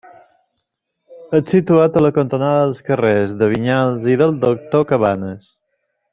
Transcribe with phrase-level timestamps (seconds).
[1.39, 5.55] És situat a la cantonada dels carrers de Vinyals i del Doctor Cabanes.